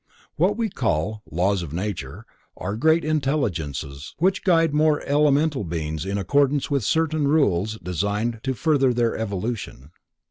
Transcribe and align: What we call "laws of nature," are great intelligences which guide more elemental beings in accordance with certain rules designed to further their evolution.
What 0.35 0.57
we 0.57 0.67
call 0.67 1.21
"laws 1.29 1.61
of 1.61 1.73
nature," 1.73 2.25
are 2.57 2.75
great 2.75 3.05
intelligences 3.05 4.15
which 4.17 4.43
guide 4.43 4.73
more 4.73 5.01
elemental 5.01 5.63
beings 5.63 6.07
in 6.07 6.17
accordance 6.17 6.71
with 6.71 6.83
certain 6.83 7.27
rules 7.27 7.77
designed 7.77 8.39
to 8.41 8.55
further 8.55 8.95
their 8.95 9.15
evolution. 9.15 9.91